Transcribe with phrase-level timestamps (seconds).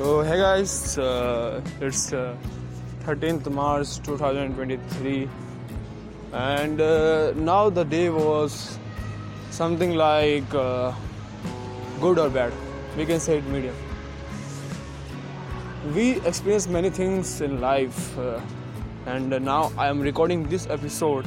[0.00, 2.34] So hey guys, uh, it's uh,
[3.04, 5.28] 13th March 2023,
[6.32, 8.78] and uh, now the day was
[9.50, 10.94] something like uh,
[12.00, 12.54] good or bad.
[12.96, 13.74] We can say it medium.
[15.94, 18.40] We experience many things in life, uh,
[19.04, 21.26] and now I am recording this episode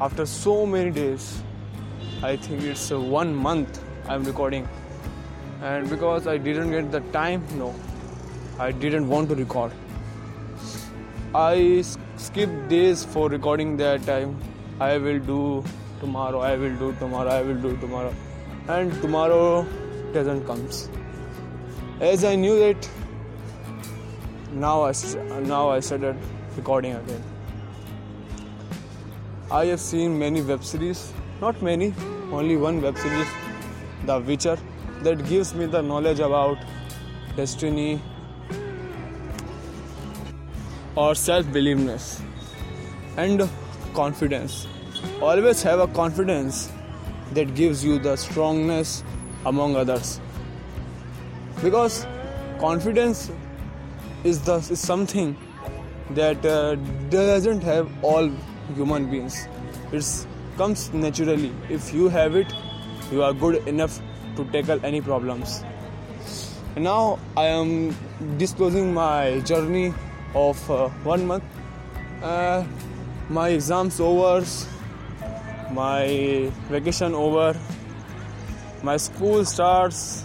[0.00, 1.42] after so many days.
[2.22, 4.66] I think it's uh, one month I am recording,
[5.60, 7.74] and because I didn't get the time, no,
[8.58, 9.72] I didn't want to record.
[11.32, 11.84] I
[12.16, 14.36] skipped days for recording that time.
[14.80, 15.64] I will do
[16.00, 16.40] tomorrow.
[16.40, 17.30] I will do tomorrow.
[17.30, 18.12] I will do tomorrow,
[18.66, 19.64] and tomorrow
[20.12, 20.88] doesn't comes.
[22.00, 22.90] As I knew it,
[24.52, 24.92] now I
[25.52, 26.16] now I started
[26.56, 27.22] recording again.
[29.52, 31.94] I have seen many web series, not many,
[32.32, 33.28] only one web series,
[34.04, 34.58] The Witcher,
[35.02, 36.58] that gives me the knowledge about
[37.36, 38.00] destiny
[41.02, 42.20] or self-believeness
[43.24, 43.48] and
[43.94, 44.66] confidence.
[45.22, 46.70] Always have a confidence
[47.34, 49.04] that gives you the strongness
[49.46, 50.20] among others.
[51.62, 52.06] Because
[52.58, 53.30] confidence
[54.24, 55.36] is the is something
[56.18, 56.74] that uh,
[57.14, 58.28] doesn't have all
[58.80, 59.38] human beings.
[59.92, 60.10] It
[60.56, 61.52] comes naturally.
[61.78, 62.52] If you have it,
[63.12, 64.00] you are good enough
[64.36, 65.62] to tackle any problems.
[66.74, 67.96] And now I am
[68.44, 69.94] disclosing my journey
[70.34, 71.44] of uh, one month.
[72.22, 72.64] Uh,
[73.28, 74.44] my exams over,
[75.72, 77.58] my vacation over,
[78.82, 80.24] my school starts.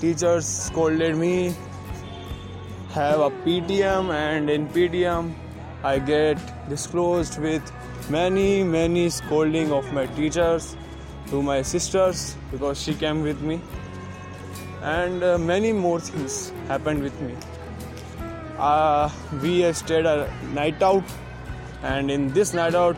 [0.00, 1.54] Teachers scolded me.
[2.90, 5.34] Have a PTM, and in PTM,
[5.82, 7.62] I get disclosed with
[8.08, 10.76] many, many scolding of my teachers
[11.28, 13.60] to my sisters because she came with me,
[14.82, 17.34] and uh, many more things happened with me
[18.58, 19.10] uh,
[19.42, 21.04] we stayed a night out
[21.82, 22.96] and in this night out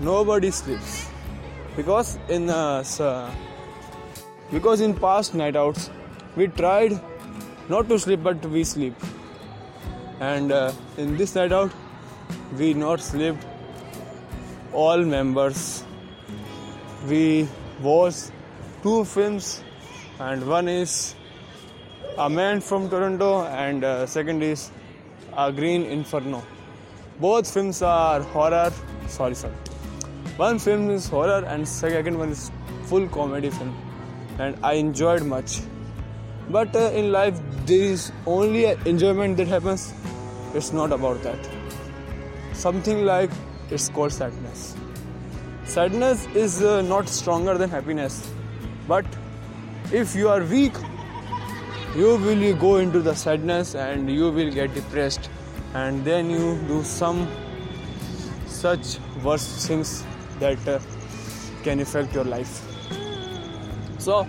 [0.00, 1.08] nobody sleeps.
[1.76, 3.34] Because in uh,
[4.50, 5.90] because in past night outs
[6.36, 6.98] we tried
[7.68, 8.94] not to sleep but we sleep.
[10.20, 11.72] And uh, in this night out
[12.58, 13.46] we not slept
[14.72, 15.84] all members
[17.08, 17.48] we
[17.82, 18.30] watched
[18.82, 19.62] two films
[20.18, 21.14] and one is
[22.18, 24.70] a man from toronto and uh, second is
[25.36, 26.42] a Green Inferno.
[27.20, 28.72] Both films are horror.
[29.08, 29.54] Sorry, sorry.
[30.36, 32.50] One film is horror and second one is
[32.84, 33.76] full comedy film,
[34.38, 35.60] and I enjoyed much.
[36.48, 39.92] But uh, in life, there is only enjoyment that happens.
[40.54, 41.38] It's not about that.
[42.52, 43.30] Something like
[43.70, 44.74] it's called sadness.
[45.64, 48.28] Sadness is uh, not stronger than happiness,
[48.88, 49.04] but
[49.92, 50.72] if you are weak
[51.96, 55.28] you will go into the sadness and you will get depressed.
[55.74, 57.28] And then you do some
[58.46, 60.04] such worst things
[60.38, 60.78] that uh,
[61.62, 62.62] can affect your life.
[63.98, 64.26] So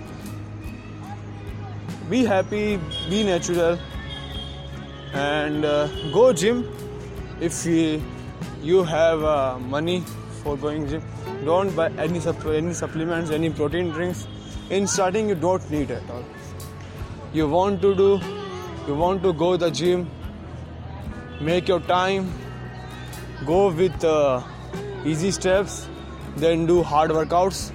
[2.10, 2.80] be happy
[3.10, 3.80] be natural
[5.14, 6.68] and uh, go gym.
[7.40, 8.02] If you,
[8.62, 10.04] you have uh, money
[10.44, 11.04] for going gym
[11.46, 14.28] don't buy any, any supplements any protein drinks.
[14.70, 16.24] In starting you don't need at all
[17.34, 18.10] you want to do
[18.88, 20.10] you want to go the gym
[21.40, 22.32] make your time
[23.46, 24.42] go with uh,
[25.06, 25.88] easy steps
[26.38, 27.72] then do hard workouts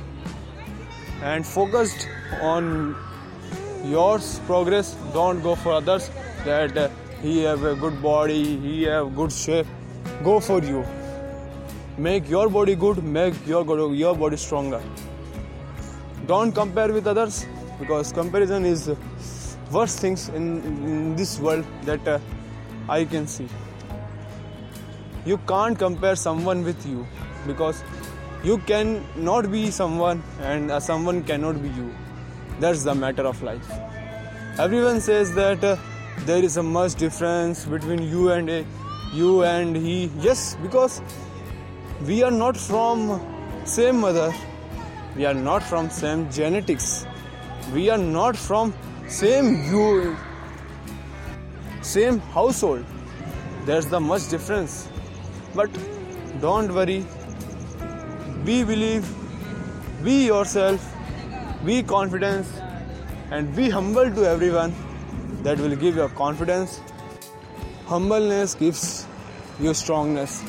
[1.22, 2.08] and focused
[2.40, 2.94] on
[3.84, 4.94] yours progress.
[5.12, 6.10] Don't go for others
[6.44, 6.88] that uh,
[7.22, 9.66] he have a good body he have good shape.
[10.24, 10.84] Go for you.
[11.98, 13.64] Make your body good make your
[13.94, 14.82] your body stronger.
[16.26, 17.46] Don't compare with others
[17.78, 18.90] because comparison is
[19.70, 22.18] worst things in, in this world that uh,
[22.88, 23.48] I can see.
[25.24, 27.06] You can't compare someone with you
[27.46, 27.82] because
[28.44, 31.92] you can not be someone and uh, someone cannot be you.
[32.60, 33.68] That's the matter of life.
[34.58, 35.76] Everyone says that uh,
[36.20, 38.62] there is a much difference between you and uh,
[39.12, 40.10] you and he.
[40.20, 41.02] Yes, because
[42.06, 43.20] we are not from
[43.64, 44.32] same mother.
[45.16, 47.06] We are not from same genetics.
[47.74, 48.72] We are not from
[49.08, 50.16] same you
[51.82, 52.84] same household.
[53.64, 54.88] There's the much difference.
[55.54, 55.70] But
[56.40, 57.04] don't worry.
[58.44, 59.08] Be believe
[60.02, 60.92] be yourself
[61.64, 62.48] be confidence
[63.30, 64.74] and be humble to everyone
[65.42, 66.80] that will give you confidence.
[67.86, 69.06] Humbleness gives
[69.60, 70.42] you strongness.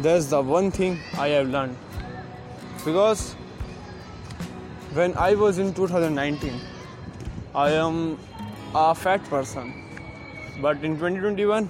[0.00, 1.76] That's the one thing i have learned.
[2.84, 3.34] Because
[4.94, 6.60] when i was in 2019
[7.52, 8.16] I am
[8.76, 9.74] a fat person.
[10.62, 11.68] But in 2021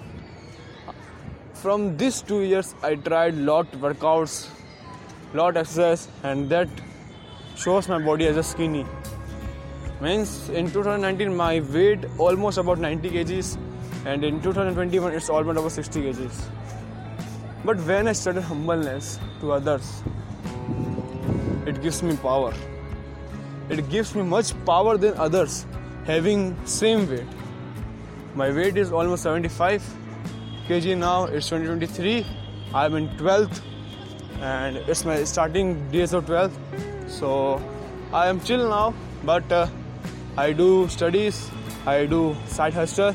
[1.55, 4.49] from these two years i tried lot workouts
[5.35, 6.69] lot exercise and that
[7.55, 8.85] shows my body as a skinny.
[10.03, 13.57] Means in 2019 my weight almost about 90 kgs
[14.05, 16.43] and in 2021 it's almost about 60 kgs.
[17.65, 20.03] But when i started humbleness to others
[21.67, 22.53] it gives me power
[23.71, 25.67] it gives me much power than others
[26.05, 27.27] having same weight.
[28.35, 29.83] My weight is almost 75
[30.69, 32.25] kg now it's 2023
[32.81, 33.61] i'm in 12th
[34.41, 37.31] and it's my starting days of 12th so
[38.13, 38.95] i am chill now
[39.25, 39.67] but uh,
[40.37, 41.41] i do studies
[41.87, 43.13] i do side hustle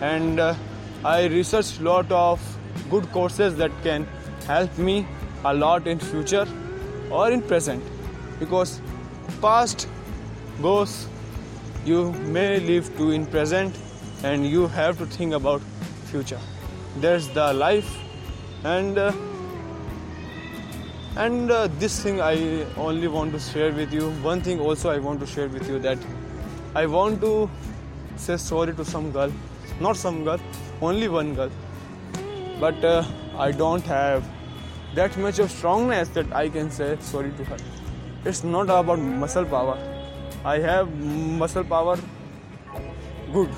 [0.00, 0.54] and uh,
[1.04, 2.40] i research lot of
[2.90, 4.08] good courses that can
[4.46, 5.06] help me
[5.44, 6.46] a lot in future
[7.10, 7.82] or in present.
[8.38, 8.80] Because
[9.40, 9.88] past
[10.60, 11.06] goes
[11.84, 13.76] you may live to in present
[14.22, 15.62] and you have to think about
[16.10, 16.40] future.
[16.96, 17.96] There's the life
[18.64, 19.12] and uh,
[21.16, 24.10] and uh, this thing i only want to share with you.
[24.30, 25.98] One thing also i want to share with you that
[26.74, 27.48] i want to
[28.16, 29.32] say sorry to some girl.
[29.80, 30.40] Not some girl
[30.80, 31.50] only one girl.
[32.60, 33.04] But uh,
[33.36, 34.24] i don't have
[34.94, 37.56] that much of strongness that i can say sorry to her
[38.24, 39.78] it's not about muscle power.
[40.44, 41.98] I have muscle power
[43.32, 43.50] good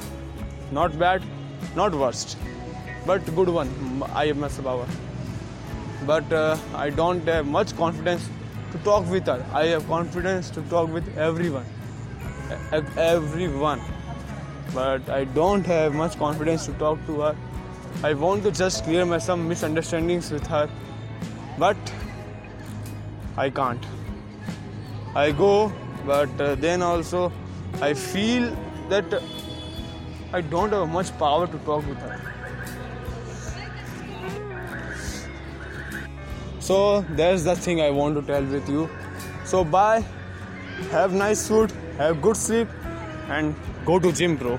[0.73, 1.23] not bad
[1.77, 2.37] not worst
[3.07, 3.69] but good one.
[4.13, 4.87] I have muscle power.
[6.07, 8.29] But uh, i don't have much confidence
[8.73, 9.45] to talk with her.
[9.53, 11.65] I have confidence to talk with everyone.
[12.97, 13.81] Everyone.
[14.75, 17.37] But i don't have much confidence to talk to her.
[18.03, 20.69] I want to just clear my some misunderstandings with her.
[21.59, 21.77] But
[23.37, 23.85] i can't
[25.15, 25.73] I go,
[26.07, 27.33] but uh, then also
[27.81, 28.57] I feel
[28.89, 29.23] that
[30.33, 32.21] I don't have much power to talk with her.
[36.61, 38.89] So that's the thing I want to tell with you.
[39.45, 40.05] So bye,
[40.93, 42.69] have nice food, have good sleep,
[43.29, 44.59] and go to gym, bro.